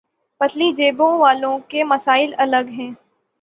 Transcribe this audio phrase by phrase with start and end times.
[0.41, 2.91] پتلی جیبوں والوں کے مسائل الگ ہیں۔